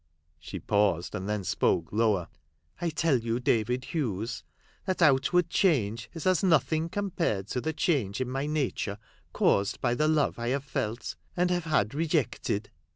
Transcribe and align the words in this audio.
She 0.39 0.59
paused, 0.59 1.13
and 1.13 1.29
then 1.29 1.43
spoke 1.43 1.89
lower. 1.93 2.27
"I 2.81 2.89
tell 2.89 3.19
you, 3.19 3.39
David 3.39 3.85
Hughes, 3.85 4.43
that 4.85 4.99
outward 4.99 5.47
change 5.51 6.09
is 6.15 6.25
as 6.25 6.41
nothing 6.43 6.89
compared 6.89 7.45
to 7.49 7.61
the 7.61 7.71
change 7.71 8.19
in 8.19 8.27
my 8.27 8.47
nature 8.47 8.97
caused 9.31 9.79
by 9.79 9.93
the 9.93 10.07
love 10.07 10.39
I 10.39 10.47
have 10.47 10.63
felt— 10.65 11.15
and 11.37 11.51
have 11.51 11.65
had 11.65 11.93
rejected. 11.93 12.71